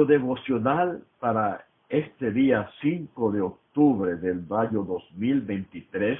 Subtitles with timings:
[0.00, 6.18] Nuestro devocional para este día 5 de octubre del año 2023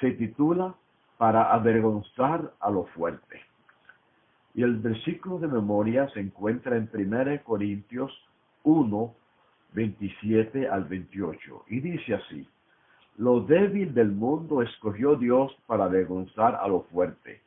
[0.00, 0.74] se titula
[1.18, 3.38] Para avergonzar a lo fuerte.
[4.54, 8.10] Y el versículo de memoria se encuentra en 1 Corintios
[8.62, 9.14] 1,
[9.74, 11.64] 27 al 28.
[11.68, 12.48] Y dice así,
[13.18, 17.42] lo débil del mundo escogió Dios para avergonzar a lo fuerte.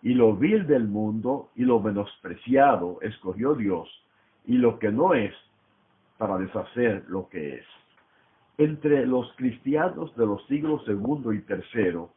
[0.00, 3.90] Y lo vil del mundo y lo menospreciado escogió Dios.
[4.46, 5.34] Y lo que no es
[6.18, 7.64] para deshacer lo que es.
[8.58, 12.10] Entre los cristianos de los siglos segundo y tercero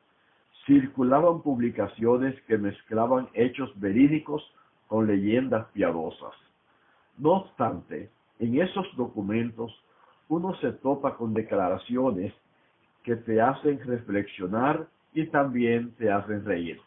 [0.66, 4.44] circulaban publicaciones que mezclaban hechos verídicos
[4.88, 6.34] con leyendas piadosas.
[7.18, 9.72] No obstante, en esos documentos
[10.28, 12.34] uno se topa con declaraciones
[13.04, 16.82] que te hacen reflexionar y también te hacen reír.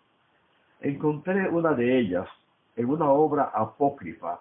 [0.80, 2.28] Encontré una de ellas
[2.76, 4.40] en una obra apócrifa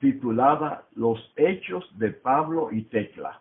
[0.00, 3.40] titulada Los Hechos de Pablo y Tecla.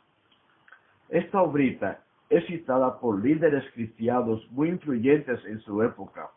[1.10, 6.30] Esta obrita es citada por líderes cristianos muy influyentes en su época,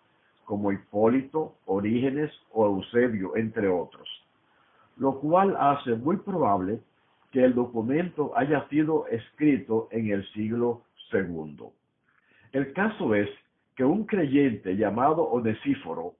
[0.44, 4.08] como Hipólito, Orígenes o Eusebio, entre otros,
[4.96, 6.80] lo cual hace muy probable
[7.32, 11.64] que el documento haya sido escrito en el siglo II.
[12.52, 13.28] El caso es
[13.74, 16.14] que un creyente llamado Onesíforo,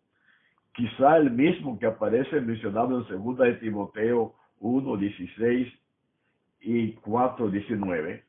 [0.75, 5.73] quizá el mismo que aparece mencionado en 2 de Timoteo 1, 16
[6.61, 8.25] y 4, 19,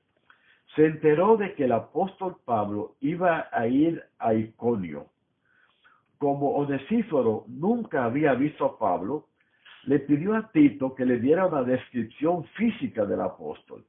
[0.75, 5.08] se enteró de que el apóstol Pablo iba a ir a Iconio.
[6.17, 9.28] Como Onesíforo nunca había visto a Pablo,
[9.83, 13.85] le pidió a Tito que le diera una descripción física del apóstol.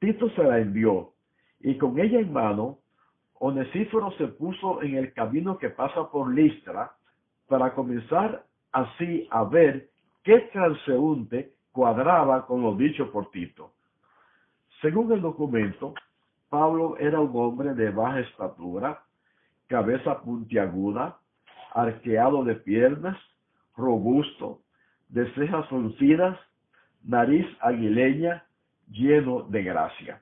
[0.00, 1.12] Tito se la envió
[1.60, 2.78] y con ella en mano,
[3.38, 6.95] Onesíforo se puso en el camino que pasa por Listra
[7.56, 9.88] para comenzar así a ver
[10.22, 13.72] qué transeúnte cuadraba con lo dicho por Tito.
[14.82, 15.94] Según el documento,
[16.50, 19.02] Pablo era un hombre de baja estatura,
[19.68, 21.16] cabeza puntiaguda,
[21.72, 23.16] arqueado de piernas,
[23.74, 24.60] robusto,
[25.08, 26.38] de cejas fruncidas,
[27.04, 28.44] nariz aguileña,
[28.90, 30.20] lleno de gracia.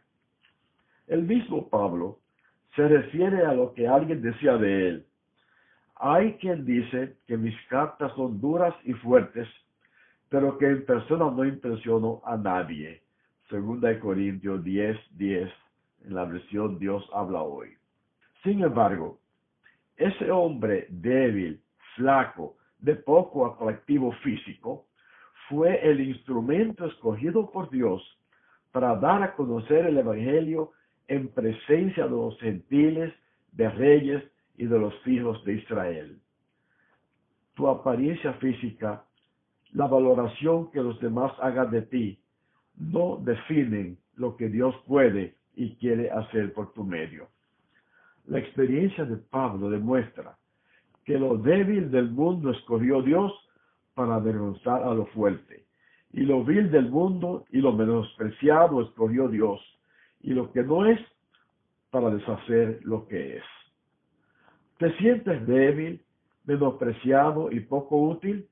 [1.09, 2.21] El mismo Pablo
[2.77, 5.07] se refiere a lo que alguien decía de él.
[5.97, 9.49] Hay quien dice que mis cartas son duras y fuertes,
[10.29, 13.03] pero que en persona no impresiono a nadie.
[13.49, 15.51] Segunda de Corintios 10, 10,
[16.07, 17.77] en la versión Dios habla hoy.
[18.43, 19.19] Sin embargo,
[19.97, 21.61] ese hombre débil,
[21.95, 24.87] flaco, de poco atractivo físico,
[25.49, 28.03] fue el instrumento escogido por Dios
[28.73, 30.73] para dar a conocer el Evangelio
[31.07, 33.15] en presencia de los gentiles,
[33.53, 34.25] de reyes
[34.57, 36.19] y de los hijos de Israel.
[37.55, 39.05] Tu apariencia física,
[39.73, 42.19] la valoración que los demás hagan de ti,
[42.77, 47.29] no definen lo que Dios puede y quiere hacer por tu medio.
[48.27, 50.37] La experiencia de Pablo demuestra
[51.05, 53.33] que lo débil del mundo escogió Dios
[53.95, 55.65] para avergonzar a lo fuerte,
[56.13, 59.61] y lo vil del mundo y lo menospreciado escogió Dios
[60.21, 61.01] y lo que no es
[61.91, 63.45] para deshacer lo que es.
[64.79, 66.03] ¿Te sientes débil,
[66.45, 68.49] menospreciado y poco útil?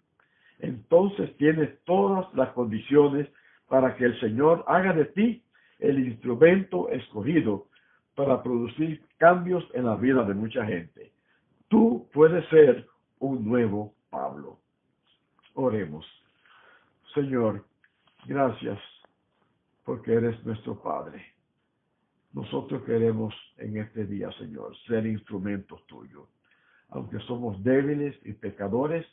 [0.61, 3.29] Entonces tienes todas las condiciones
[3.69, 5.43] para que el Señor haga de ti
[5.79, 7.67] el instrumento escogido
[8.15, 11.13] para producir cambios en la vida de mucha gente.
[11.69, 12.87] Tú puedes ser
[13.19, 14.59] un nuevo Pablo.
[15.55, 16.07] Oremos.
[17.15, 17.65] Señor,
[18.27, 18.79] gracias
[19.85, 21.25] porque eres nuestro Padre.
[22.33, 26.29] Nosotros queremos en este día, Señor, ser instrumentos tuyos.
[26.89, 29.07] Aunque somos débiles y pecadores,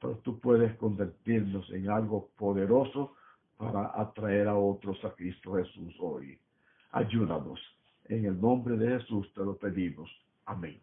[0.00, 3.14] pero tú puedes convertirnos en algo poderoso
[3.56, 6.38] para atraer a otros a Cristo Jesús hoy.
[6.92, 7.60] Ayúdanos.
[8.06, 10.10] En el nombre de Jesús te lo pedimos.
[10.44, 10.80] Amén.